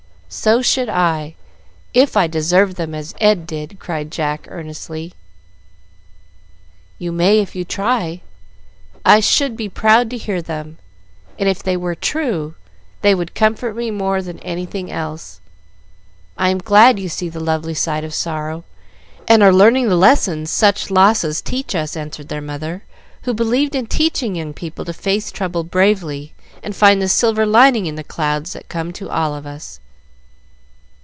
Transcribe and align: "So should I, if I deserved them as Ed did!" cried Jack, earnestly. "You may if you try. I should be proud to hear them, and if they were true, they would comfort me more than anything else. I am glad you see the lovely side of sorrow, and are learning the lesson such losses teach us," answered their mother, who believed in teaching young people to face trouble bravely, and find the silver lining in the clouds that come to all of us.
"So 0.33 0.61
should 0.61 0.87
I, 0.87 1.35
if 1.93 2.15
I 2.15 2.25
deserved 2.27 2.77
them 2.77 2.95
as 2.95 3.13
Ed 3.19 3.45
did!" 3.45 3.79
cried 3.79 4.11
Jack, 4.13 4.45
earnestly. 4.49 5.13
"You 6.97 7.11
may 7.11 7.39
if 7.39 7.53
you 7.53 7.65
try. 7.65 8.21
I 9.03 9.19
should 9.19 9.57
be 9.57 9.67
proud 9.67 10.09
to 10.09 10.17
hear 10.17 10.41
them, 10.41 10.77
and 11.37 11.49
if 11.49 11.61
they 11.61 11.75
were 11.75 11.95
true, 11.95 12.55
they 13.01 13.13
would 13.13 13.35
comfort 13.35 13.75
me 13.75 13.91
more 13.91 14.21
than 14.21 14.39
anything 14.39 14.89
else. 14.89 15.41
I 16.37 16.47
am 16.47 16.59
glad 16.59 16.97
you 16.97 17.09
see 17.09 17.27
the 17.27 17.41
lovely 17.41 17.73
side 17.73 18.05
of 18.05 18.13
sorrow, 18.13 18.63
and 19.27 19.43
are 19.43 19.51
learning 19.51 19.89
the 19.89 19.97
lesson 19.97 20.45
such 20.45 20.89
losses 20.89 21.41
teach 21.41 21.75
us," 21.75 21.97
answered 21.97 22.29
their 22.29 22.39
mother, 22.39 22.83
who 23.23 23.33
believed 23.33 23.75
in 23.75 23.85
teaching 23.85 24.35
young 24.37 24.53
people 24.53 24.85
to 24.85 24.93
face 24.93 25.29
trouble 25.29 25.65
bravely, 25.65 26.33
and 26.63 26.73
find 26.73 27.01
the 27.01 27.09
silver 27.09 27.45
lining 27.45 27.85
in 27.85 27.95
the 27.95 28.01
clouds 28.01 28.53
that 28.53 28.69
come 28.69 28.93
to 28.93 29.09
all 29.09 29.35
of 29.35 29.45
us. 29.45 29.81